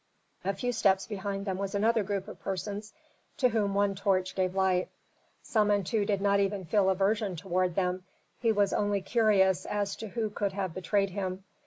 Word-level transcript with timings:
A 0.43 0.55
few 0.55 0.71
steps 0.71 1.05
behind 1.05 1.45
them 1.45 1.59
was 1.59 1.75
another 1.75 2.01
group 2.01 2.27
of 2.27 2.39
persons 2.41 2.91
to 3.37 3.49
whom 3.49 3.75
one 3.75 3.93
torch 3.93 4.33
gave 4.33 4.55
light. 4.55 4.89
Samentu 5.43 6.05
did 6.07 6.21
not 6.21 6.39
even 6.39 6.65
feel 6.65 6.89
aversion 6.89 7.35
toward 7.35 7.75
them, 7.75 8.03
he 8.39 8.51
was 8.51 8.73
only 8.73 9.01
curious 9.03 9.63
as 9.67 9.95
to 9.97 10.07
who 10.07 10.31
could 10.31 10.53
have 10.53 10.73
betrayed 10.73 11.11
him. 11.11 11.43